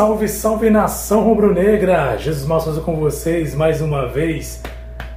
Salve, 0.00 0.28
salve 0.28 0.70
nação 0.70 1.24
rubro-negra! 1.24 2.16
Jesus 2.16 2.46
Malsoso 2.46 2.80
com 2.80 2.96
vocês 2.96 3.54
mais 3.54 3.82
uma 3.82 4.06
vez. 4.06 4.62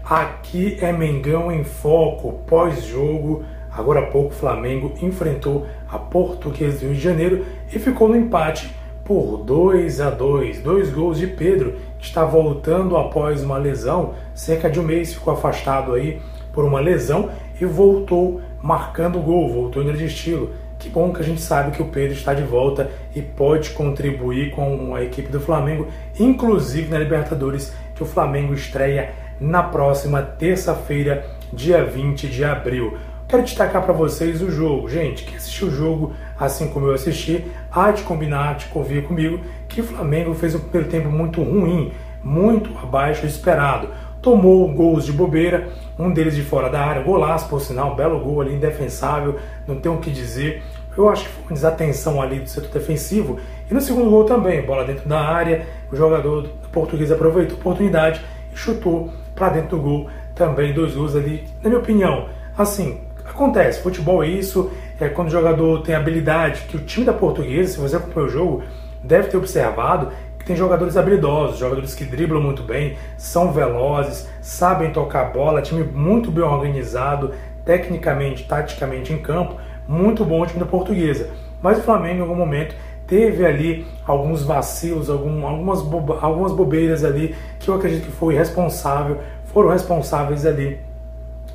Aqui 0.03 0.77
é 0.81 0.91
Mengão 0.91 1.49
em 1.49 1.63
Foco, 1.63 2.43
pós-jogo. 2.45 3.45
Agora 3.71 4.01
há 4.01 4.07
pouco 4.07 4.33
Flamengo 4.33 4.93
enfrentou 5.01 5.65
a 5.87 5.97
Portuguesa 5.97 6.79
do 6.79 6.87
Rio 6.87 6.95
de 6.95 6.99
Janeiro 6.99 7.45
e 7.71 7.79
ficou 7.79 8.09
no 8.09 8.17
empate 8.17 8.75
por 9.05 9.37
2 9.37 10.01
a 10.01 10.09
2. 10.09 10.59
Dois 10.59 10.89
gols 10.89 11.17
de 11.17 11.27
Pedro, 11.27 11.75
que 11.97 12.05
está 12.05 12.25
voltando 12.25 12.97
após 12.97 13.41
uma 13.41 13.57
lesão, 13.57 14.15
cerca 14.35 14.69
de 14.69 14.81
um 14.81 14.83
mês 14.83 15.13
ficou 15.13 15.33
afastado 15.33 15.93
aí 15.93 16.19
por 16.51 16.65
uma 16.65 16.81
lesão 16.81 17.29
e 17.57 17.63
voltou 17.63 18.41
marcando 18.61 19.21
gol, 19.21 19.47
voltou 19.47 19.81
em 19.81 19.85
grande 19.85 20.07
estilo. 20.07 20.49
Que 20.83 20.89
bom 20.89 21.13
que 21.13 21.21
a 21.21 21.23
gente 21.23 21.39
sabe 21.39 21.71
que 21.71 21.81
o 21.81 21.85
Pedro 21.85 22.13
está 22.13 22.33
de 22.33 22.43
volta 22.43 22.91
e 23.15 23.21
pode 23.21 23.69
contribuir 23.69 24.51
com 24.51 24.93
a 24.93 25.01
equipe 25.01 25.29
do 25.29 25.39
Flamengo, 25.39 25.87
inclusive 26.19 26.89
na 26.89 26.99
Libertadores, 26.99 27.73
que 27.95 28.03
o 28.03 28.05
Flamengo 28.05 28.53
estreia 28.53 29.13
na 29.39 29.63
próxima 29.63 30.21
terça-feira, 30.21 31.25
dia 31.53 31.85
20 31.85 32.27
de 32.27 32.43
abril. 32.43 32.97
Quero 33.29 33.43
destacar 33.43 33.81
para 33.81 33.93
vocês 33.93 34.41
o 34.41 34.51
jogo. 34.51 34.89
Gente, 34.89 35.23
que 35.23 35.37
assistiu 35.37 35.69
o 35.69 35.71
jogo 35.71 36.13
assim 36.37 36.67
como 36.67 36.87
eu 36.87 36.93
assisti, 36.93 37.45
há 37.71 37.89
de 37.91 38.03
combinar, 38.03 38.57
de 38.57 38.65
convir 38.65 39.03
comigo, 39.03 39.39
que 39.69 39.79
o 39.79 39.85
Flamengo 39.85 40.33
fez 40.33 40.53
um 40.53 40.59
primeiro 40.59 40.89
tempo 40.89 41.07
muito 41.07 41.41
ruim, 41.41 41.93
muito 42.21 42.77
abaixo 42.77 43.21
do 43.21 43.27
esperado 43.27 43.87
tomou 44.23 44.67
gols 44.73 45.05
de 45.05 45.11
bobeira, 45.11 45.67
um 45.99 46.09
deles 46.09 46.33
de 46.33 46.41
fora 46.41 46.69
da 46.69 46.81
área, 46.81 47.03
golaço 47.03 47.47
por 47.49 47.61
sinal, 47.61 47.93
belo 47.93 48.19
gol 48.21 48.41
ali, 48.41 48.55
indefensável, 48.55 49.35
não 49.67 49.75
tem 49.75 49.91
o 49.91 49.97
que 49.97 50.09
dizer. 50.09 50.63
Eu 50.97 51.09
acho 51.09 51.25
que 51.25 51.29
foi 51.29 51.43
uma 51.43 51.53
desatenção 51.53 52.21
ali 52.21 52.39
do 52.39 52.49
setor 52.49 52.69
defensivo. 52.71 53.37
E 53.69 53.73
no 53.73 53.81
segundo 53.81 54.09
gol 54.09 54.23
também, 54.23 54.61
bola 54.61 54.85
dentro 54.85 55.07
da 55.09 55.19
área, 55.19 55.67
o 55.91 55.95
jogador 55.95 56.49
português 56.71 57.11
aproveitou 57.11 57.57
a 57.57 57.59
oportunidade 57.59 58.21
e 58.51 58.57
chutou 58.57 59.11
para 59.35 59.49
dentro 59.49 59.77
do 59.77 59.83
gol 59.83 60.07
também, 60.33 60.73
dois 60.73 60.95
gols 60.95 61.15
ali, 61.15 61.43
na 61.61 61.69
minha 61.69 61.81
opinião. 61.81 62.29
Assim, 62.57 63.01
acontece, 63.25 63.81
futebol 63.81 64.23
é 64.23 64.27
isso, 64.27 64.71
é 64.99 65.09
quando 65.09 65.27
o 65.27 65.31
jogador 65.31 65.81
tem 65.81 65.95
habilidade, 65.95 66.61
que 66.61 66.77
o 66.77 66.79
time 66.79 67.05
da 67.05 67.13
portuguesa, 67.13 67.73
se 67.73 67.79
você 67.79 67.97
acompanhou 67.97 68.29
o 68.29 68.31
jogo, 68.31 68.63
deve 69.03 69.27
ter 69.27 69.37
observado, 69.37 70.11
tem 70.45 70.55
jogadores 70.55 70.97
habilidosos, 70.97 71.57
jogadores 71.57 71.95
que 71.95 72.03
driblam 72.03 72.41
muito 72.41 72.63
bem, 72.63 72.97
são 73.17 73.51
velozes, 73.51 74.27
sabem 74.41 74.91
tocar 74.91 75.31
bola, 75.31 75.61
time 75.61 75.83
muito 75.83 76.29
bem 76.29 76.43
organizado, 76.43 77.31
tecnicamente, 77.63 78.45
taticamente 78.45 79.13
em 79.13 79.21
campo, 79.21 79.55
muito 79.87 80.25
bom 80.25 80.41
o 80.41 80.45
time 80.45 80.59
da 80.59 80.65
portuguesa. 80.65 81.29
Mas 81.61 81.77
o 81.77 81.81
Flamengo 81.81 82.17
em 82.17 82.21
algum 82.21 82.35
momento 82.35 82.75
teve 83.07 83.45
ali 83.45 83.85
alguns 84.05 84.43
vacilos, 84.43 85.09
algum, 85.09 85.45
algumas, 85.47 85.81
boba, 85.81 86.19
algumas 86.21 86.51
bobeiras 86.51 87.03
ali 87.03 87.35
que 87.59 87.69
eu 87.69 87.75
acredito 87.75 88.05
que 88.05 88.11
foi 88.11 88.35
responsável, 88.35 89.19
foram 89.45 89.69
responsáveis 89.69 90.45
ali 90.45 90.79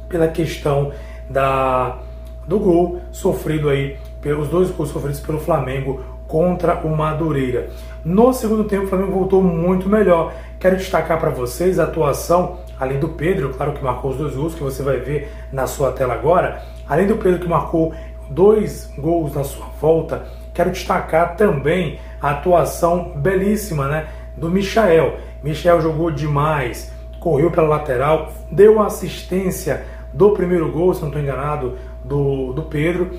pela 0.08 0.28
questão 0.28 0.92
da, 1.28 1.98
do 2.46 2.58
gol 2.58 3.00
sofrido 3.12 3.68
aí, 3.68 3.98
pelos 4.22 4.48
dois 4.48 4.70
gols 4.70 4.88
sofridos 4.88 5.20
pelo 5.20 5.38
Flamengo 5.38 6.17
contra 6.28 6.76
o 6.86 6.94
Madureira. 6.94 7.70
No 8.04 8.32
segundo 8.32 8.64
tempo, 8.64 8.84
o 8.84 8.88
Flamengo 8.88 9.12
voltou 9.12 9.42
muito 9.42 9.88
melhor. 9.88 10.32
Quero 10.60 10.76
destacar 10.76 11.18
para 11.18 11.30
vocês 11.30 11.78
a 11.78 11.84
atuação, 11.84 12.58
além 12.78 13.00
do 13.00 13.08
Pedro, 13.08 13.54
claro 13.54 13.72
que 13.72 13.82
marcou 13.82 14.12
os 14.12 14.18
dois 14.18 14.36
gols, 14.36 14.54
que 14.54 14.62
você 14.62 14.82
vai 14.82 14.98
ver 14.98 15.32
na 15.50 15.66
sua 15.66 15.90
tela 15.90 16.14
agora. 16.14 16.62
Além 16.86 17.06
do 17.06 17.16
Pedro 17.16 17.40
que 17.40 17.48
marcou 17.48 17.92
dois 18.30 18.92
gols 18.98 19.34
na 19.34 19.42
sua 19.42 19.66
volta, 19.80 20.26
quero 20.52 20.70
destacar 20.70 21.34
também 21.36 21.98
a 22.20 22.30
atuação 22.30 23.12
belíssima 23.16 23.88
né, 23.88 24.08
do 24.36 24.50
Michael. 24.50 25.16
Michael 25.42 25.80
jogou 25.80 26.10
demais, 26.10 26.92
correu 27.20 27.50
pela 27.50 27.68
lateral, 27.68 28.32
deu 28.50 28.82
assistência 28.82 29.84
do 30.12 30.30
primeiro 30.30 30.70
gol, 30.70 30.92
se 30.92 31.00
não 31.00 31.08
estou 31.08 31.22
enganado, 31.22 31.76
do, 32.04 32.52
do 32.52 32.62
Pedro 32.62 33.10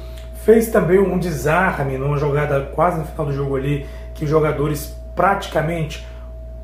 Fez 0.44 0.70
também 0.70 1.00
um 1.00 1.18
desarme 1.18 1.98
numa 1.98 2.18
jogada 2.18 2.62
quase 2.74 3.00
no 3.00 3.06
final 3.06 3.26
do 3.26 3.34
jogo 3.34 3.56
ali, 3.56 3.86
que 4.14 4.24
os 4.24 4.30
jogadores 4.30 4.96
praticamente 5.16 6.08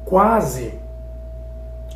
quase 0.04 0.80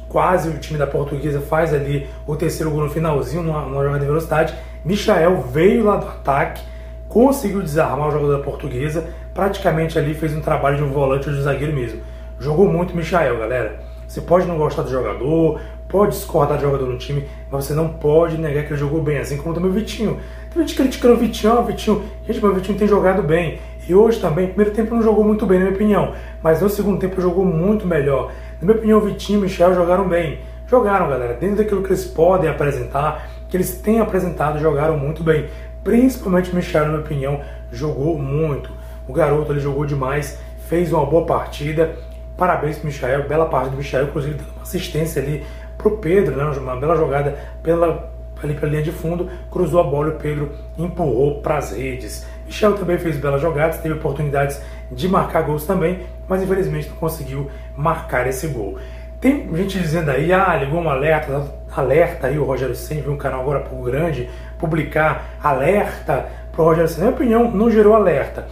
quase 0.09 0.49
o 0.49 0.57
time 0.57 0.77
da 0.77 0.87
portuguesa 0.87 1.39
faz 1.39 1.71
ali 1.71 2.09
o 2.25 2.35
terceiro 2.35 2.71
gol 2.71 2.81
no 2.81 2.89
finalzinho, 2.89 3.43
numa, 3.43 3.61
numa 3.61 3.83
jogada 3.83 3.99
de 3.99 4.05
velocidade. 4.07 4.55
Michael 4.83 5.41
veio 5.43 5.85
lá 5.85 5.97
do 5.97 6.07
ataque, 6.07 6.63
conseguiu 7.07 7.61
desarmar 7.61 8.07
o 8.07 8.11
jogador 8.11 8.37
da 8.37 8.43
portuguesa, 8.43 9.07
praticamente 9.33 9.99
ali 9.99 10.15
fez 10.15 10.35
um 10.35 10.41
trabalho 10.41 10.77
de 10.77 10.83
um 10.83 10.91
volante 10.91 11.29
ou 11.29 11.33
de 11.33 11.39
um 11.39 11.43
zagueiro 11.43 11.73
mesmo. 11.73 12.01
Jogou 12.39 12.67
muito 12.67 12.95
Michael, 12.95 13.37
galera. 13.37 13.79
Você 14.07 14.21
pode 14.21 14.47
não 14.47 14.57
gostar 14.57 14.81
do 14.81 14.89
jogador, 14.89 15.61
pode 15.87 16.13
discordar 16.13 16.57
do 16.57 16.63
jogador 16.63 16.87
no 16.87 16.97
time, 16.97 17.27
mas 17.51 17.65
você 17.65 17.73
não 17.73 17.89
pode 17.89 18.37
negar 18.37 18.63
que 18.63 18.73
ele 18.73 18.79
jogou 18.79 19.03
bem, 19.03 19.19
assim 19.19 19.37
como 19.37 19.53
também 19.53 19.69
o 19.69 19.73
Vitinho. 19.73 20.19
Tem 20.53 20.63
gente 20.63 20.75
criticando 20.75 21.13
o 21.13 21.17
Vitinho, 21.17 21.59
o 21.59 21.63
Vitinho, 21.63 22.03
gente, 22.25 22.41
mas 22.41 22.51
o 22.51 22.55
Vitinho 22.55 22.77
tem 22.77 22.87
jogado 22.87 23.21
bem. 23.21 23.59
E 23.87 23.93
hoje 23.93 24.19
também, 24.19 24.47
primeiro 24.47 24.71
tempo 24.71 24.95
não 24.95 25.01
jogou 25.01 25.23
muito 25.23 25.45
bem, 25.45 25.59
na 25.59 25.65
minha 25.65 25.75
opinião, 25.75 26.13
mas 26.41 26.61
no 26.61 26.69
segundo 26.69 26.99
tempo 26.99 27.21
jogou 27.21 27.45
muito 27.45 27.87
melhor. 27.87 28.31
Na 28.59 28.65
minha 28.65 28.77
opinião, 28.77 28.99
o 28.99 29.01
Vitinho 29.01 29.37
e 29.37 29.39
o 29.39 29.43
Michel 29.43 29.73
jogaram 29.73 30.07
bem. 30.07 30.39
Jogaram, 30.67 31.09
galera, 31.09 31.33
dentro 31.33 31.57
daquilo 31.57 31.81
que 31.81 31.89
eles 31.89 32.05
podem 32.05 32.49
apresentar, 32.49 33.27
que 33.47 33.57
eles 33.57 33.75
têm 33.79 33.99
apresentado, 33.99 34.59
jogaram 34.59 34.97
muito 34.97 35.23
bem. 35.23 35.47
Principalmente 35.83 36.51
o 36.51 36.55
Michel, 36.55 36.83
na 36.83 36.89
minha 36.89 37.01
opinião, 37.01 37.41
jogou 37.71 38.17
muito. 38.17 38.71
O 39.07 39.13
garoto 39.13 39.51
ele 39.51 39.59
jogou 39.59 39.85
demais, 39.85 40.39
fez 40.67 40.91
uma 40.91 41.05
boa 41.05 41.25
partida. 41.25 41.95
Parabéns 42.37 42.77
para 42.77 42.83
o 42.83 42.87
Michel, 42.87 43.27
bela 43.27 43.45
parte 43.45 43.71
do 43.71 43.77
Michel, 43.77 44.03
inclusive 44.03 44.35
dando 44.35 44.51
uma 44.53 44.61
assistência 44.61 45.21
ali 45.21 45.43
para 45.77 45.87
o 45.87 45.97
Pedro, 45.97 46.35
né? 46.35 46.43
uma 46.43 46.75
bela 46.75 46.95
jogada 46.95 47.37
pela, 47.63 48.11
ali 48.43 48.53
pela 48.53 48.71
linha 48.71 48.83
de 48.83 48.91
fundo, 48.91 49.29
cruzou 49.51 49.79
a 49.79 49.83
bola 49.83 50.09
e 50.09 50.11
o 50.11 50.15
Pedro 50.15 50.51
empurrou 50.77 51.41
para 51.41 51.57
as 51.57 51.71
redes. 51.71 52.25
Michel 52.45 52.73
também 52.73 52.97
fez 52.97 53.17
belas 53.17 53.41
jogadas, 53.41 53.79
teve 53.79 53.95
oportunidades 53.95 54.61
de 54.91 55.07
marcar 55.07 55.43
gols 55.43 55.65
também, 55.65 55.99
mas 56.27 56.41
infelizmente 56.41 56.89
não 56.89 56.95
conseguiu 56.95 57.49
marcar 57.75 58.27
esse 58.27 58.47
gol. 58.47 58.77
Tem 59.21 59.53
gente 59.55 59.77
dizendo 59.77 60.09
aí, 60.11 60.31
ah, 60.31 60.55
ligou 60.55 60.79
um 60.79 60.89
alerta, 60.89 61.45
alerta 61.75 62.27
aí 62.27 62.39
o 62.39 62.45
Rogério 62.45 62.73
Senna, 62.73 63.01
viu 63.01 63.11
um 63.11 63.17
canal 63.17 63.41
agora 63.41 63.59
pouco 63.59 63.83
grande, 63.83 64.29
publicar 64.57 65.37
alerta 65.43 66.27
para 66.51 66.61
o 66.61 66.65
Rogério 66.65 66.89
Senna. 66.89 67.05
Na 67.05 67.11
minha 67.11 67.15
opinião, 67.17 67.51
não 67.51 67.69
gerou 67.69 67.93
alerta. 67.93 68.47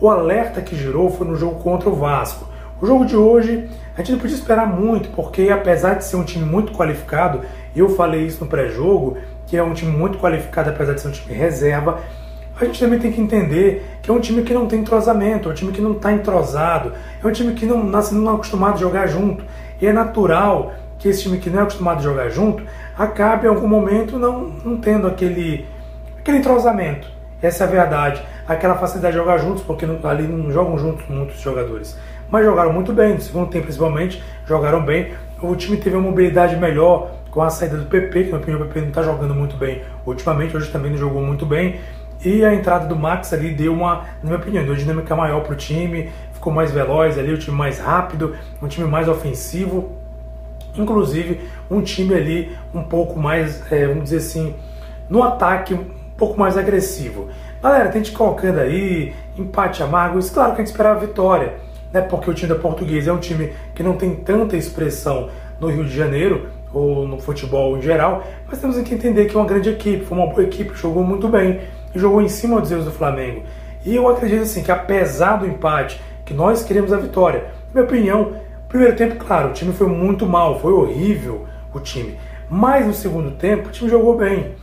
O 0.00 0.10
alerta 0.10 0.60
que 0.60 0.76
gerou 0.76 1.08
foi 1.08 1.26
no 1.26 1.36
jogo 1.36 1.62
contra 1.62 1.88
o 1.88 1.94
Vasco. 1.94 2.48
O 2.80 2.86
jogo 2.86 3.04
de 3.04 3.16
hoje 3.16 3.68
a 3.96 3.98
gente 3.98 4.12
não 4.12 4.18
podia 4.20 4.36
esperar 4.36 4.66
muito, 4.68 5.08
porque 5.10 5.50
apesar 5.50 5.94
de 5.94 6.04
ser 6.04 6.14
um 6.14 6.22
time 6.22 6.44
muito 6.44 6.72
qualificado, 6.72 7.40
eu 7.74 7.88
falei 7.88 8.24
isso 8.24 8.44
no 8.44 8.48
pré-jogo, 8.48 9.16
que 9.48 9.56
é 9.56 9.62
um 9.62 9.74
time 9.74 9.90
muito 9.90 10.18
qualificado, 10.18 10.70
apesar 10.70 10.92
de 10.92 11.00
ser 11.00 11.08
um 11.08 11.10
time 11.10 11.34
reserva, 11.34 11.98
a 12.60 12.64
gente 12.64 12.78
também 12.78 13.00
tem 13.00 13.10
que 13.10 13.20
entender 13.20 13.84
que 14.00 14.08
é 14.08 14.14
um 14.14 14.20
time 14.20 14.42
que 14.42 14.54
não 14.54 14.66
tem 14.66 14.80
entrosamento, 14.80 15.48
é 15.48 15.52
um 15.52 15.54
time 15.54 15.72
que 15.72 15.80
não 15.80 15.92
está 15.92 16.12
entrosado, 16.12 16.92
é 17.22 17.26
um 17.26 17.32
time 17.32 17.52
que 17.54 17.66
não 17.66 17.82
nasce 17.82 18.14
não 18.14 18.30
é 18.30 18.34
acostumado 18.34 18.74
a 18.74 18.78
jogar 18.78 19.08
junto. 19.08 19.44
E 19.80 19.86
é 19.86 19.92
natural 19.92 20.72
que 20.98 21.08
esse 21.08 21.22
time 21.22 21.38
que 21.38 21.50
não 21.50 21.60
é 21.60 21.62
acostumado 21.62 21.98
a 21.98 22.02
jogar 22.02 22.28
junto 22.28 22.62
acabe 22.96 23.46
em 23.46 23.48
algum 23.48 23.66
momento 23.66 24.18
não, 24.18 24.40
não 24.64 24.76
tendo 24.76 25.08
aquele, 25.08 25.66
aquele 26.20 26.38
entrosamento. 26.38 27.08
Essa 27.42 27.64
é 27.64 27.66
a 27.66 27.70
verdade. 27.70 28.22
Aquela 28.46 28.76
facilidade 28.76 29.14
de 29.14 29.20
jogar 29.20 29.38
juntos, 29.38 29.62
porque 29.62 29.84
ali 30.04 30.26
não 30.26 30.50
jogam 30.50 30.78
juntos 30.78 31.04
muitos 31.08 31.40
jogadores 31.40 31.96
mas 32.30 32.44
jogaram 32.44 32.72
muito 32.72 32.92
bem, 32.92 33.14
no 33.14 33.20
segundo 33.20 33.48
tempo 33.48 33.64
principalmente, 33.64 34.22
jogaram 34.46 34.84
bem. 34.84 35.12
O 35.40 35.54
time 35.54 35.76
teve 35.76 35.96
uma 35.96 36.08
mobilidade 36.08 36.56
melhor 36.56 37.12
com 37.30 37.42
a 37.42 37.50
saída 37.50 37.76
do 37.76 37.86
PP, 37.86 38.24
que 38.24 38.30
na 38.30 38.38
opinião 38.38 38.60
o 38.60 38.66
PP 38.66 38.80
não 38.80 38.88
está 38.88 39.02
jogando 39.02 39.34
muito 39.34 39.56
bem 39.56 39.82
ultimamente, 40.04 40.56
hoje 40.56 40.70
também 40.70 40.90
não 40.90 40.98
jogou 40.98 41.22
muito 41.22 41.46
bem. 41.46 41.80
E 42.24 42.44
a 42.44 42.52
entrada 42.52 42.86
do 42.86 42.96
Max 42.96 43.32
ali 43.32 43.52
deu 43.52 43.72
uma, 43.72 44.04
na 44.22 44.24
minha 44.24 44.36
opinião, 44.36 44.64
deu 44.64 44.72
uma 44.72 44.78
dinâmica 44.78 45.14
maior 45.14 45.42
para 45.42 45.52
o 45.52 45.56
time, 45.56 46.10
ficou 46.32 46.52
mais 46.52 46.72
veloz 46.72 47.16
ali, 47.16 47.32
o 47.32 47.38
time 47.38 47.56
mais 47.56 47.78
rápido, 47.78 48.34
um 48.60 48.66
time 48.66 48.88
mais 48.88 49.08
ofensivo. 49.08 49.92
Inclusive, 50.76 51.40
um 51.70 51.80
time 51.80 52.14
ali 52.14 52.56
um 52.74 52.82
pouco 52.82 53.18
mais, 53.18 53.70
é, 53.70 53.86
vamos 53.86 54.04
dizer 54.04 54.18
assim, 54.18 54.54
no 55.08 55.22
ataque 55.22 55.78
pouco 56.18 56.38
mais 56.38 56.58
agressivo. 56.58 57.28
Galera, 57.62 57.88
tente 57.88 58.10
colocando 58.10 58.58
aí, 58.58 59.14
empate 59.36 59.82
amargo, 59.82 60.18
isso 60.18 60.34
claro 60.34 60.50
que 60.50 60.60
a 60.60 60.64
gente 60.64 60.72
esperava 60.72 60.98
vitória, 60.98 61.54
né? 61.92 62.00
Porque 62.00 62.30
o 62.30 62.34
time 62.34 62.52
da 62.52 62.58
Portuguesa 62.58 63.10
é 63.10 63.12
um 63.12 63.18
time 63.18 63.52
que 63.74 63.82
não 63.82 63.96
tem 63.96 64.14
tanta 64.14 64.56
expressão 64.56 65.30
no 65.60 65.68
Rio 65.68 65.84
de 65.84 65.94
Janeiro, 65.94 66.48
ou 66.72 67.06
no 67.06 67.18
futebol 67.18 67.76
em 67.76 67.82
geral, 67.82 68.24
mas 68.46 68.60
temos 68.60 68.78
que 68.80 68.94
entender 68.94 69.26
que 69.26 69.36
é 69.36 69.40
uma 69.40 69.46
grande 69.46 69.70
equipe, 69.70 70.04
foi 70.04 70.18
uma 70.18 70.26
boa 70.26 70.42
equipe, 70.42 70.74
jogou 70.74 71.02
muito 71.02 71.28
bem, 71.28 71.60
e 71.94 71.98
jogou 71.98 72.20
em 72.20 72.28
cima 72.28 72.60
dos 72.60 72.70
erros 72.70 72.84
do 72.84 72.90
Flamengo. 72.90 73.42
E 73.84 73.94
eu 73.94 74.08
acredito 74.08 74.42
assim 74.42 74.62
que 74.62 74.70
apesar 74.70 75.36
do 75.38 75.46
empate, 75.46 76.00
que 76.24 76.34
nós 76.34 76.62
queremos 76.62 76.92
a 76.92 76.98
vitória. 76.98 77.46
Na 77.68 77.80
minha 77.80 77.84
opinião, 77.84 78.32
primeiro 78.68 78.96
tempo, 78.96 79.16
claro, 79.16 79.50
o 79.50 79.52
time 79.52 79.72
foi 79.72 79.86
muito 79.86 80.26
mal, 80.26 80.60
foi 80.60 80.72
horrível 80.72 81.46
o 81.72 81.80
time. 81.80 82.18
Mas 82.50 82.86
no 82.86 82.92
segundo 82.92 83.30
tempo, 83.32 83.68
o 83.68 83.72
time 83.72 83.90
jogou 83.90 84.16
bem. 84.16 84.54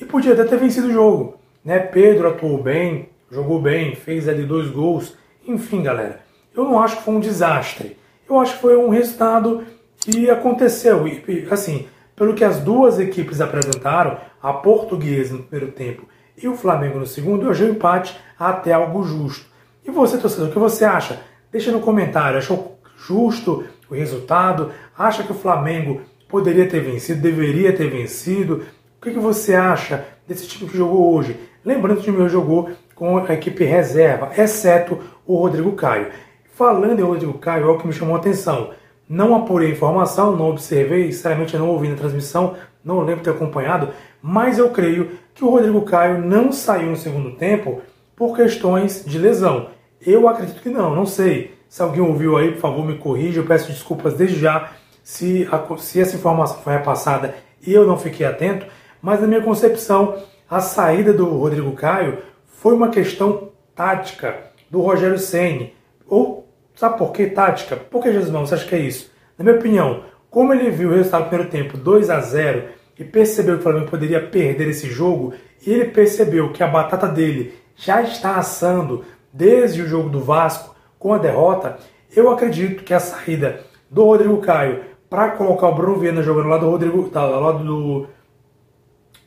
E 0.00 0.04
podia 0.04 0.32
até 0.32 0.44
ter 0.44 0.58
vencido 0.58 0.88
o 0.88 0.92
jogo. 0.92 1.36
Né? 1.64 1.78
Pedro 1.78 2.28
atuou 2.28 2.62
bem, 2.62 3.08
jogou 3.30 3.60
bem, 3.60 3.94
fez 3.94 4.28
ali 4.28 4.44
dois 4.44 4.68
gols. 4.70 5.16
Enfim, 5.46 5.82
galera, 5.82 6.20
eu 6.56 6.64
não 6.64 6.80
acho 6.80 6.98
que 6.98 7.02
foi 7.02 7.14
um 7.14 7.20
desastre. 7.20 7.96
Eu 8.28 8.38
acho 8.38 8.54
que 8.54 8.60
foi 8.60 8.76
um 8.76 8.88
resultado 8.88 9.64
que 10.00 10.30
aconteceu. 10.30 11.06
E, 11.06 11.46
assim, 11.50 11.86
pelo 12.14 12.34
que 12.34 12.44
as 12.44 12.60
duas 12.60 12.98
equipes 12.98 13.40
apresentaram, 13.40 14.18
a 14.42 14.52
portuguesa 14.52 15.34
no 15.34 15.42
primeiro 15.42 15.72
tempo 15.72 16.06
e 16.36 16.48
o 16.48 16.56
Flamengo 16.56 16.98
no 16.98 17.06
segundo, 17.06 17.46
eu 17.46 17.50
achei 17.50 17.68
o 17.68 17.72
empate 17.72 18.16
até 18.38 18.72
algo 18.72 19.04
justo. 19.04 19.46
E 19.86 19.90
você, 19.90 20.18
torcedor, 20.18 20.48
o 20.48 20.52
que 20.52 20.58
você 20.58 20.84
acha? 20.84 21.20
Deixa 21.50 21.70
no 21.70 21.80
comentário. 21.80 22.38
Achou 22.38 22.78
justo 22.96 23.64
o 23.88 23.94
resultado? 23.94 24.70
Acha 24.96 25.22
que 25.22 25.32
o 25.32 25.36
Flamengo 25.36 26.02
poderia 26.28 26.68
ter 26.68 26.80
vencido, 26.80 27.20
deveria 27.20 27.72
ter 27.72 27.88
vencido? 27.90 28.64
O 28.98 29.04
que, 29.04 29.12
que 29.12 29.18
você 29.18 29.54
acha 29.54 30.04
desse 30.26 30.46
time 30.46 30.68
que 30.68 30.76
jogou 30.76 31.14
hoje? 31.14 31.38
Lembrando 31.64 32.00
que 32.00 32.10
o 32.10 32.12
time 32.12 32.28
jogou 32.28 32.70
com 32.94 33.18
a 33.18 33.34
equipe 33.34 33.64
reserva, 33.64 34.32
exceto 34.36 34.98
o 35.26 35.36
Rodrigo 35.36 35.72
Caio. 35.72 36.10
Falando 36.54 37.00
em 37.00 37.02
Rodrigo 37.02 37.36
Caio, 37.38 37.66
é 37.66 37.68
o 37.68 37.78
que 37.78 37.86
me 37.86 37.92
chamou 37.92 38.14
a 38.14 38.18
atenção. 38.18 38.70
Não 39.08 39.34
apurei 39.34 39.72
informação, 39.72 40.36
não 40.36 40.50
observei, 40.50 41.10
sinceramente 41.10 41.58
não 41.58 41.68
ouvi 41.68 41.88
na 41.88 41.96
transmissão, 41.96 42.54
não 42.84 43.00
lembro 43.00 43.24
ter 43.24 43.30
acompanhado, 43.30 43.88
mas 44.22 44.56
eu 44.56 44.70
creio 44.70 45.10
que 45.34 45.44
o 45.44 45.50
Rodrigo 45.50 45.82
Caio 45.82 46.18
não 46.18 46.52
saiu 46.52 46.90
no 46.90 46.96
segundo 46.96 47.32
tempo 47.32 47.82
por 48.14 48.36
questões 48.36 49.04
de 49.04 49.18
lesão. 49.18 49.70
Eu 50.00 50.28
acredito 50.28 50.62
que 50.62 50.68
não, 50.68 50.94
não 50.94 51.04
sei. 51.04 51.58
Se 51.68 51.82
alguém 51.82 52.00
ouviu 52.00 52.36
aí, 52.36 52.52
por 52.52 52.60
favor, 52.60 52.86
me 52.86 52.98
corrija. 52.98 53.40
Eu 53.40 53.46
peço 53.46 53.72
desculpas 53.72 54.14
desde 54.14 54.38
já 54.38 54.70
se, 55.02 55.48
a, 55.50 55.76
se 55.76 56.00
essa 56.00 56.14
informação 56.14 56.58
foi 56.58 56.74
repassada 56.74 57.34
e 57.66 57.72
eu 57.72 57.84
não 57.84 57.98
fiquei 57.98 58.24
atento. 58.24 58.64
Mas 59.02 59.20
na 59.20 59.26
minha 59.26 59.42
concepção, 59.42 60.22
a 60.48 60.60
saída 60.60 61.12
do 61.12 61.26
Rodrigo 61.36 61.72
Caio 61.72 62.18
foi 62.46 62.74
uma 62.74 62.90
questão 62.90 63.48
tática 63.74 64.36
do 64.70 64.80
Rogério 64.80 65.18
Ceni. 65.18 65.74
Ou 66.06 66.43
sabe 66.74 66.98
por 66.98 67.12
que 67.12 67.26
tática? 67.26 67.76
Por 67.76 68.02
que 68.02 68.12
Jesus 68.12 68.30
você 68.30 68.54
acha 68.54 68.66
que 68.66 68.74
é 68.74 68.80
isso? 68.80 69.10
Na 69.38 69.44
minha 69.44 69.56
opinião, 69.56 70.04
como 70.30 70.52
ele 70.52 70.70
viu 70.70 70.90
o 70.90 70.94
resultado 70.94 71.24
do 71.24 71.28
primeiro 71.28 71.50
tempo 71.50 71.76
2 71.76 72.10
a 72.10 72.20
0 72.20 72.64
e 72.98 73.04
percebeu 73.04 73.54
que 73.54 73.60
o 73.60 73.62
Flamengo 73.62 73.90
poderia 73.90 74.20
perder 74.20 74.68
esse 74.68 74.88
jogo, 74.88 75.34
e 75.66 75.72
ele 75.72 75.86
percebeu 75.86 76.52
que 76.52 76.62
a 76.62 76.68
batata 76.68 77.08
dele 77.08 77.54
já 77.76 78.02
está 78.02 78.36
assando 78.36 79.04
desde 79.32 79.82
o 79.82 79.88
jogo 79.88 80.08
do 80.08 80.20
Vasco 80.20 80.74
com 80.98 81.12
a 81.12 81.18
derrota, 81.18 81.78
eu 82.14 82.30
acredito 82.30 82.84
que 82.84 82.94
a 82.94 83.00
saída 83.00 83.60
do 83.90 84.04
Rodrigo 84.04 84.38
Caio 84.38 84.82
para 85.10 85.30
colocar 85.32 85.68
o 85.68 85.74
Bruno 85.74 85.98
Viana 85.98 86.22
jogando 86.22 86.48
lá 86.48 86.58
do 86.58 86.70
Rodrigo, 86.70 87.08
tá, 87.08 87.24
lá 87.24 87.52
do, 87.52 88.06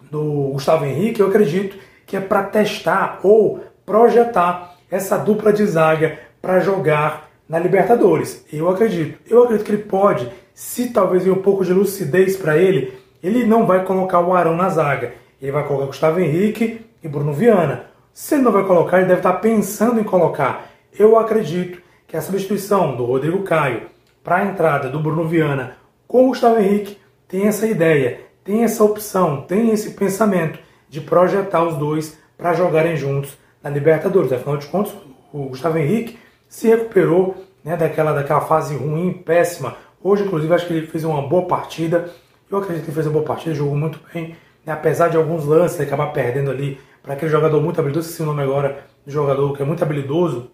do 0.10 0.50
Gustavo 0.54 0.86
Henrique, 0.86 1.20
eu 1.20 1.28
acredito 1.28 1.78
que 2.06 2.18
é 2.18 2.22
para 2.22 2.44
testar 2.44 3.20
ou 3.24 3.64
projetar 3.86 4.76
essa 4.90 5.18
dupla 5.18 5.52
de 5.52 5.66
zaga 5.66 6.20
para 6.42 6.60
jogar 6.60 7.27
na 7.48 7.60
Libertadores. 7.60 8.46
Eu 8.52 8.70
acredito. 8.70 9.20
Eu 9.30 9.44
acredito 9.44 9.66
que 9.66 9.72
ele 9.72 9.84
pode, 9.84 10.30
se 10.54 10.90
talvez 10.90 11.24
vir 11.24 11.32
um 11.32 11.42
pouco 11.42 11.64
de 11.64 11.74
lucidez 11.74 12.36
para 12.36 12.58
ele, 12.58 12.94
ele 13.24 13.46
não 13.46 13.66
vai 13.66 13.84
colocar 13.86 14.20
o 14.20 14.34
Arão 14.34 14.56
na 14.56 14.70
zaga. 14.70 15.14
Ele 15.42 15.52
vai 15.52 15.66
colocar 15.66 15.86
Gustavo 15.88 16.20
Henrique 16.20 16.86
e 17.04 17.08
Bruno 17.08 17.34
Viana. 17.34 17.86
Se 18.14 18.36
ele 18.36 18.44
não 18.44 18.52
vai 18.52 18.66
colocar, 18.66 18.98
ele 18.98 19.08
deve 19.08 19.20
estar 19.20 19.34
pensando 19.34 20.00
em 20.00 20.04
colocar. 20.04 20.72
Eu 20.98 21.18
acredito 21.18 21.82
que 22.08 22.18
a 22.18 22.22
substituição 22.22 22.96
do 22.96 23.06
Rodrigo 23.06 23.44
Caio 23.44 23.84
para 24.24 24.38
a 24.38 24.46
entrada 24.46 24.90
do 24.90 25.00
Bruno 25.00 25.28
Viana 25.28 25.78
com 26.08 26.26
o 26.26 26.28
Gustavo 26.30 26.60
Henrique 26.60 26.98
tem 27.28 27.48
essa 27.48 27.68
ideia, 27.68 28.22
tem 28.44 28.64
essa 28.64 28.84
opção, 28.84 29.42
tem 29.42 29.72
esse 29.72 29.92
pensamento 29.92 30.58
de 30.90 31.02
projetar 31.02 31.64
os 31.64 31.76
dois 31.76 32.18
para 32.38 32.54
jogarem 32.54 32.96
juntos 32.96 33.38
na 33.62 33.70
Libertadores. 33.70 34.32
Afinal 34.32 34.58
de 34.58 34.68
contas, 34.68 34.94
o 35.34 35.50
Gustavo 35.50 35.78
Henrique 35.78 36.18
se 36.48 36.68
recuperou 36.68 37.36
né, 37.64 37.76
daquela, 37.76 38.14
daquela 38.14 38.42
fase 38.42 38.76
ruim, 38.76 39.14
péssima. 39.14 39.76
Hoje, 40.02 40.24
inclusive, 40.24 40.54
acho 40.54 40.68
que 40.68 40.74
ele 40.74 40.88
fez 40.88 41.04
uma 41.04 41.22
boa 41.22 41.48
partida. 41.48 42.10
Eu 42.50 42.58
acredito 42.58 42.84
que 42.84 42.90
ele 42.90 42.96
fez 42.96 43.06
uma 43.08 43.14
boa 43.14 43.26
partida, 43.26 43.56
jogou 43.56 43.76
muito 43.76 44.00
bem. 44.14 44.36
Né, 44.66 44.74
apesar 44.74 45.10
de 45.10 45.18
alguns 45.18 45.46
lances, 45.46 45.80
ele 45.80 45.88
acabar 45.88 46.08
perdendo 46.08 46.52
ali 46.52 46.80
para 47.08 47.14
aquele 47.14 47.32
jogador 47.32 47.62
muito 47.62 47.80
habilidoso, 47.80 48.08
esqueci 48.10 48.22
o 48.22 48.26
nome 48.26 48.44
agora 48.44 48.86
do 49.06 49.12
jogador 49.12 49.56
que 49.56 49.62
é 49.62 49.66
muito 49.66 49.82
habilidoso, 49.82 50.52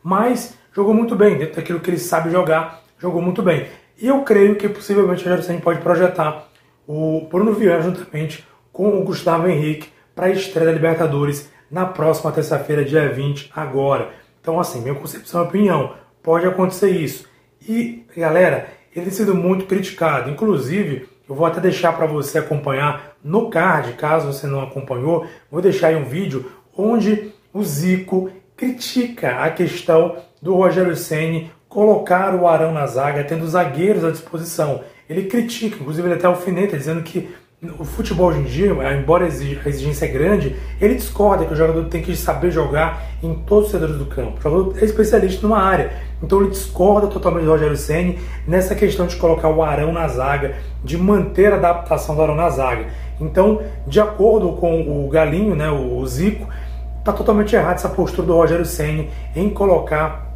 mas 0.00 0.56
jogou 0.72 0.94
muito 0.94 1.16
bem, 1.16 1.36
dentro 1.36 1.56
daquilo 1.56 1.80
que 1.80 1.90
ele 1.90 1.98
sabe 1.98 2.30
jogar, 2.30 2.84
jogou 2.96 3.20
muito 3.20 3.42
bem. 3.42 3.66
E 4.00 4.06
eu 4.06 4.22
creio 4.22 4.54
que 4.54 4.68
possivelmente 4.68 5.26
o 5.26 5.36
Rogério 5.36 5.60
pode 5.60 5.80
projetar 5.80 6.48
o 6.86 7.26
Bruno 7.28 7.52
Viana 7.52 7.82
juntamente 7.82 8.46
com 8.72 9.00
o 9.00 9.02
Gustavo 9.02 9.48
Henrique 9.48 9.88
para 10.14 10.26
a 10.26 10.30
estreia 10.30 10.68
da 10.68 10.72
Libertadores 10.72 11.50
na 11.68 11.84
próxima 11.84 12.30
terça-feira, 12.30 12.84
dia 12.84 13.12
20, 13.12 13.50
agora. 13.54 14.10
Então, 14.40 14.58
assim, 14.58 14.80
minha 14.80 14.94
concepção 14.94 15.42
e 15.42 15.46
opinião, 15.46 15.94
pode 16.22 16.46
acontecer 16.46 16.90
isso. 16.90 17.26
E, 17.66 18.04
galera, 18.16 18.68
ele 18.94 19.06
tem 19.06 19.14
sido 19.14 19.34
muito 19.34 19.66
criticado. 19.66 20.30
Inclusive, 20.30 21.08
eu 21.28 21.34
vou 21.34 21.46
até 21.46 21.60
deixar 21.60 21.92
para 21.92 22.06
você 22.06 22.38
acompanhar 22.38 23.16
no 23.22 23.50
card, 23.50 23.92
caso 23.92 24.32
você 24.32 24.46
não 24.46 24.62
acompanhou, 24.62 25.26
vou 25.50 25.60
deixar 25.60 25.88
aí 25.88 25.96
um 25.96 26.04
vídeo 26.04 26.50
onde 26.76 27.32
o 27.52 27.62
Zico 27.62 28.30
critica 28.56 29.36
a 29.44 29.50
questão 29.50 30.16
do 30.42 30.54
Rogério 30.54 30.96
Ceni 30.96 31.52
colocar 31.68 32.34
o 32.34 32.48
Arão 32.48 32.72
na 32.72 32.86
zaga, 32.86 33.22
tendo 33.22 33.46
zagueiros 33.46 34.04
à 34.04 34.10
disposição. 34.10 34.82
Ele 35.08 35.24
critica, 35.24 35.76
inclusive 35.80 36.08
ele 36.08 36.14
até 36.14 36.26
alfineta, 36.26 36.76
dizendo 36.76 37.02
que 37.02 37.28
o 37.78 37.84
futebol 37.84 38.28
hoje 38.28 38.38
em 38.38 38.44
dia, 38.44 38.72
embora 38.94 39.24
a 39.24 39.28
exigência 39.28 40.06
é 40.06 40.08
grande, 40.08 40.56
ele 40.80 40.94
discorda 40.94 41.44
que 41.44 41.52
o 41.52 41.56
jogador 41.56 41.84
tem 41.88 42.00
que 42.00 42.16
saber 42.16 42.50
jogar 42.50 43.02
em 43.22 43.34
todos 43.34 43.66
os 43.66 43.70
setores 43.72 43.96
do 43.96 44.06
campo. 44.06 44.38
O 44.38 44.42
jogador 44.42 44.78
é 44.80 44.84
especialista 44.84 45.46
numa 45.46 45.60
área. 45.60 45.92
Então 46.22 46.40
ele 46.40 46.48
discorda 46.48 47.06
totalmente 47.08 47.44
do 47.44 47.50
Rogério 47.50 47.76
Senni 47.76 48.18
nessa 48.48 48.74
questão 48.74 49.06
de 49.06 49.16
colocar 49.16 49.50
o 49.50 49.62
Arão 49.62 49.92
na 49.92 50.08
zaga, 50.08 50.56
de 50.82 50.96
manter 50.96 51.52
a 51.52 51.56
adaptação 51.56 52.16
do 52.16 52.22
Arão 52.22 52.34
na 52.34 52.48
zaga. 52.48 52.86
Então, 53.20 53.60
de 53.86 54.00
acordo 54.00 54.52
com 54.52 55.04
o 55.04 55.08
Galinho, 55.10 55.54
né, 55.54 55.70
o 55.70 56.06
Zico, 56.06 56.48
está 56.98 57.12
totalmente 57.12 57.54
errado 57.54 57.74
essa 57.74 57.90
postura 57.90 58.26
do 58.26 58.34
Rogério 58.34 58.64
Senni 58.64 59.10
em 59.36 59.50
colocar 59.50 60.26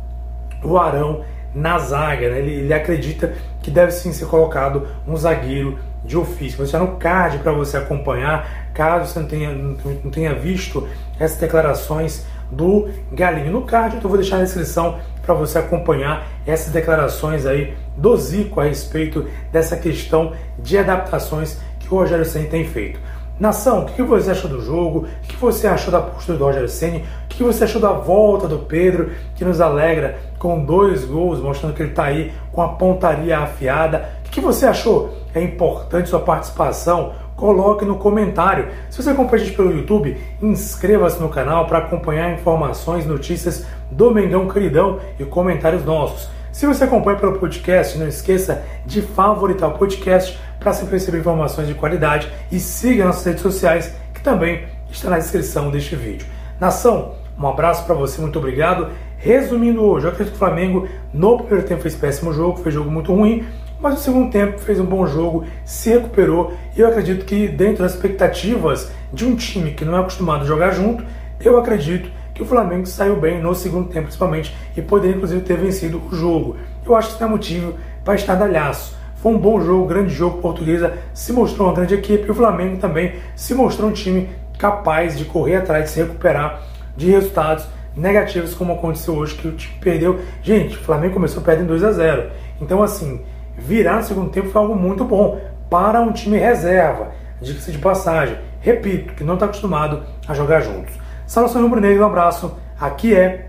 o 0.62 0.76
Arão 0.76 1.24
na 1.54 1.78
zaga. 1.78 2.28
Né? 2.28 2.40
Ele, 2.40 2.52
ele 2.52 2.74
acredita 2.74 3.32
que 3.62 3.70
deve 3.70 3.92
sim 3.92 4.12
ser 4.12 4.26
colocado 4.26 4.86
um 5.08 5.16
zagueiro 5.16 5.78
de 6.04 6.16
ofício. 6.16 6.58
Vou 6.58 6.66
deixar 6.66 6.78
no 6.78 6.96
card 6.96 7.38
para 7.38 7.52
você 7.52 7.76
acompanhar, 7.76 8.68
caso 8.74 9.12
você 9.12 9.20
não 9.20 9.26
tenha, 9.26 9.52
não 9.52 10.10
tenha 10.10 10.34
visto 10.34 10.86
essas 11.18 11.38
declarações 11.38 12.26
do 12.50 12.88
Galinho. 13.10 13.52
No 13.52 13.62
card, 13.62 13.96
então 13.96 14.08
vou 14.08 14.18
deixar 14.18 14.36
na 14.36 14.44
descrição 14.44 14.98
para 15.22 15.34
você 15.34 15.58
acompanhar 15.58 16.26
essas 16.46 16.72
declarações 16.72 17.46
aí 17.46 17.74
do 17.96 18.16
Zico 18.16 18.60
a 18.60 18.64
respeito 18.64 19.26
dessa 19.50 19.76
questão 19.76 20.32
de 20.58 20.76
adaptações 20.76 21.58
que 21.80 21.92
o 21.92 21.98
Rogério 21.98 22.24
Senna 22.24 22.48
tem 22.48 22.64
feito. 22.64 23.00
Nação, 23.38 23.80
o 23.80 23.86
que 23.86 24.00
você 24.00 24.30
achou 24.30 24.48
do 24.48 24.62
jogo? 24.62 25.08
O 25.24 25.26
que 25.26 25.36
você 25.36 25.66
achou 25.66 25.90
da 25.90 26.00
postura 26.00 26.38
do 26.38 26.44
Roger 26.44 26.68
Senni? 26.68 27.04
O 27.24 27.28
que 27.28 27.42
você 27.42 27.64
achou 27.64 27.80
da 27.80 27.90
volta 27.90 28.46
do 28.46 28.60
Pedro, 28.60 29.10
que 29.34 29.44
nos 29.44 29.60
alegra 29.60 30.20
com 30.38 30.64
dois 30.64 31.04
gols, 31.04 31.40
mostrando 31.40 31.74
que 31.74 31.82
ele 31.82 31.90
está 31.90 32.04
aí 32.04 32.32
com 32.52 32.62
a 32.62 32.68
pontaria 32.68 33.36
afiada? 33.36 34.08
Que 34.34 34.40
você 34.40 34.66
achou? 34.66 35.14
É 35.32 35.40
importante 35.40 36.08
sua 36.08 36.18
participação? 36.18 37.12
Coloque 37.36 37.84
no 37.84 37.98
comentário. 37.98 38.66
Se 38.90 39.00
você 39.00 39.10
acompanha 39.10 39.40
a 39.40 39.46
gente 39.46 39.56
pelo 39.56 39.70
YouTube, 39.70 40.20
inscreva-se 40.42 41.22
no 41.22 41.28
canal 41.28 41.68
para 41.68 41.78
acompanhar 41.78 42.34
informações, 42.34 43.06
notícias 43.06 43.64
do 43.92 44.10
Mengão 44.10 44.48
Queridão 44.48 44.98
e 45.20 45.24
comentários 45.24 45.84
nossos. 45.84 46.28
Se 46.50 46.66
você 46.66 46.82
acompanha 46.82 47.16
pelo 47.16 47.38
podcast, 47.38 47.96
não 47.96 48.08
esqueça 48.08 48.60
de 48.84 49.02
favoritar 49.02 49.68
o 49.68 49.78
podcast 49.78 50.36
para 50.58 50.72
sempre 50.72 50.94
receber 50.94 51.20
informações 51.20 51.68
de 51.68 51.74
qualidade 51.74 52.28
e 52.50 52.58
siga 52.58 53.04
nossas 53.04 53.24
redes 53.24 53.42
sociais, 53.42 53.94
que 54.12 54.20
também 54.20 54.64
está 54.90 55.10
na 55.10 55.18
descrição 55.18 55.70
deste 55.70 55.94
vídeo. 55.94 56.26
Nação, 56.58 57.12
um 57.38 57.46
abraço 57.46 57.86
para 57.86 57.94
você, 57.94 58.20
muito 58.20 58.40
obrigado. 58.40 58.88
Resumindo 59.16 59.82
hoje, 59.84 60.06
eu 60.06 60.10
acredito 60.10 60.32
que 60.32 60.36
o 60.36 60.44
Flamengo 60.44 60.88
no 61.12 61.38
primeiro 61.38 61.68
tempo 61.68 61.82
fez 61.82 61.94
péssimo 61.94 62.32
jogo, 62.32 62.58
fez 62.58 62.74
jogo 62.74 62.90
muito 62.90 63.14
ruim, 63.14 63.46
mas 63.80 63.94
no 63.94 64.00
segundo 64.00 64.30
tempo 64.30 64.58
fez 64.58 64.80
um 64.80 64.84
bom 64.84 65.06
jogo, 65.06 65.44
se 65.64 65.90
recuperou 65.90 66.54
e 66.76 66.80
eu 66.80 66.88
acredito 66.88 67.24
que 67.24 67.48
dentro 67.48 67.82
das 67.82 67.94
expectativas 67.94 68.90
de 69.12 69.24
um 69.26 69.36
time 69.36 69.72
que 69.72 69.84
não 69.84 69.96
é 69.96 70.00
acostumado 70.00 70.42
a 70.42 70.46
jogar 70.46 70.70
junto, 70.70 71.04
eu 71.40 71.58
acredito 71.58 72.10
que 72.32 72.42
o 72.42 72.46
Flamengo 72.46 72.86
saiu 72.86 73.16
bem 73.16 73.40
no 73.40 73.54
segundo 73.54 73.88
tempo 73.88 74.06
principalmente 74.06 74.54
e 74.76 74.82
poderia 74.82 75.16
inclusive 75.16 75.42
ter 75.42 75.56
vencido 75.56 76.02
o 76.10 76.14
jogo. 76.14 76.56
Eu 76.84 76.96
acho 76.96 77.08
que 77.08 77.14
isso 77.14 77.24
é 77.24 77.26
motivo 77.26 77.74
para 78.04 78.14
estardalhaço. 78.14 78.96
Foi 79.16 79.32
um 79.32 79.38
bom 79.38 79.60
jogo, 79.60 79.86
grande 79.86 80.12
jogo. 80.12 80.42
Portuguesa 80.42 80.98
se 81.14 81.32
mostrou 81.32 81.68
uma 81.68 81.74
grande 81.74 81.94
equipe 81.94 82.26
e 82.26 82.30
o 82.30 82.34
Flamengo 82.34 82.78
também 82.78 83.14
se 83.36 83.54
mostrou 83.54 83.88
um 83.88 83.92
time 83.92 84.28
capaz 84.58 85.16
de 85.16 85.24
correr 85.24 85.56
atrás, 85.56 85.84
de 85.84 85.90
se 85.90 86.00
recuperar 86.00 86.62
de 86.96 87.10
resultados 87.10 87.66
negativos, 87.96 88.54
como 88.54 88.72
aconteceu 88.72 89.14
hoje, 89.14 89.34
que 89.34 89.48
o 89.48 89.52
time 89.52 89.74
perdeu. 89.80 90.20
Gente, 90.42 90.76
o 90.76 90.80
Flamengo 90.80 91.14
começou 91.14 91.42
perdendo 91.42 91.68
2 91.68 91.84
a 91.84 91.92
0 91.92 92.30
Então, 92.60 92.82
assim, 92.82 93.20
virar 93.56 93.96
no 93.96 94.02
segundo 94.02 94.30
tempo 94.30 94.50
foi 94.50 94.60
algo 94.60 94.74
muito 94.74 95.04
bom 95.04 95.40
para 95.70 96.00
um 96.00 96.12
time 96.12 96.38
reserva. 96.38 97.12
Dica-se 97.40 97.72
de 97.72 97.78
passagem, 97.78 98.38
repito, 98.60 99.14
que 99.14 99.24
não 99.24 99.34
está 99.34 99.46
acostumado 99.46 100.02
a 100.26 100.34
jogar 100.34 100.60
juntos. 100.60 100.94
Saudações 101.26 101.62
rubro-negro, 101.62 102.02
um 102.02 102.06
abraço. 102.06 102.56
Aqui 102.80 103.14
é 103.14 103.48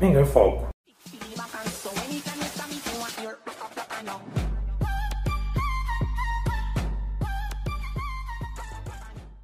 Mengão 0.00 0.22
em 0.22 0.26
Foco. 0.26 0.67